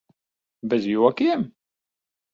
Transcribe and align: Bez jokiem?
Bez 0.69 0.89
jokiem? 0.91 1.47